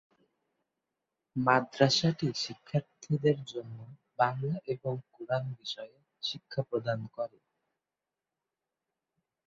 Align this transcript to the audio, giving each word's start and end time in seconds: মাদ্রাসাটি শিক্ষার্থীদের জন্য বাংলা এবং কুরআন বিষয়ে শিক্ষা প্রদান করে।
মাদ্রাসাটি 1.35 2.27
শিক্ষার্থীদের 2.43 3.37
জন্য 3.45 3.77
বাংলা 4.19 4.55
এবং 4.73 4.93
কুরআন 5.11 5.43
বিষয়ে 5.59 5.95
শিক্ষা 6.23 6.61
প্রদান 6.69 6.99
করে। 7.15 7.39